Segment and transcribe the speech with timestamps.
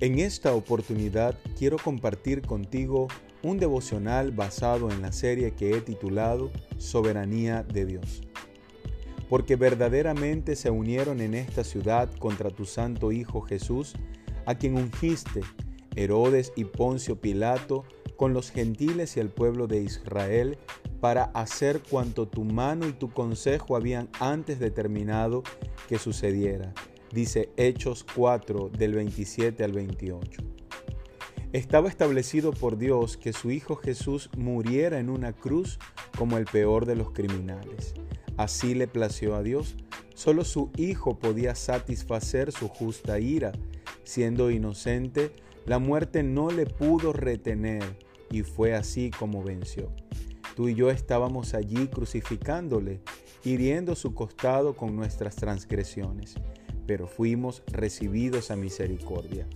[0.00, 3.06] En esta oportunidad quiero compartir contigo
[3.44, 8.22] un devocional basado en la serie que he titulado Soberanía de Dios.
[9.28, 13.94] Porque verdaderamente se unieron en esta ciudad contra tu santo Hijo Jesús,
[14.46, 15.42] a quien ungiste,
[15.94, 17.84] Herodes y Poncio Pilato,
[18.16, 20.58] con los gentiles y el pueblo de Israel,
[21.00, 25.44] para hacer cuanto tu mano y tu consejo habían antes determinado
[25.88, 26.74] que sucediera
[27.14, 30.42] dice Hechos 4 del 27 al 28.
[31.52, 35.78] Estaba establecido por Dios que su Hijo Jesús muriera en una cruz
[36.18, 37.94] como el peor de los criminales.
[38.36, 39.76] Así le plació a Dios.
[40.14, 43.52] Solo su Hijo podía satisfacer su justa ira.
[44.02, 45.30] Siendo inocente,
[45.64, 47.84] la muerte no le pudo retener
[48.30, 49.92] y fue así como venció.
[50.56, 53.00] Tú y yo estábamos allí crucificándole,
[53.44, 56.34] hiriendo su costado con nuestras transgresiones
[56.86, 59.46] pero fuimos recibidos a misericordia.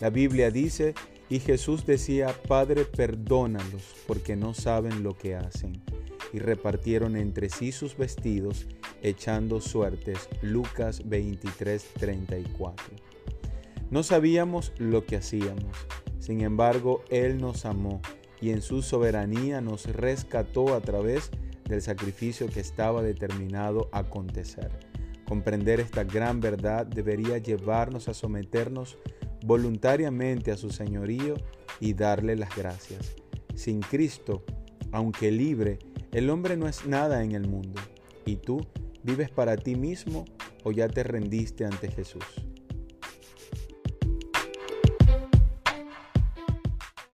[0.00, 0.94] La Biblia dice,
[1.28, 5.82] y Jesús decía, Padre, perdónalos, porque no saben lo que hacen.
[6.32, 8.66] Y repartieron entre sí sus vestidos,
[9.02, 10.28] echando suertes.
[10.42, 12.96] Lucas 23, 34.
[13.90, 15.76] No sabíamos lo que hacíamos,
[16.24, 18.00] sin embargo, Él nos amó
[18.40, 21.30] y en su soberanía nos rescató a través
[21.68, 24.70] del sacrificio que estaba determinado a acontecer.
[25.34, 28.98] Comprender esta gran verdad debería llevarnos a someternos
[29.44, 31.34] voluntariamente a su señorío
[31.80, 33.16] y darle las gracias.
[33.56, 34.44] Sin Cristo,
[34.92, 35.80] aunque libre,
[36.12, 37.82] el hombre no es nada en el mundo.
[38.24, 38.64] ¿Y tú
[39.02, 40.24] vives para ti mismo
[40.62, 42.22] o ya te rendiste ante Jesús?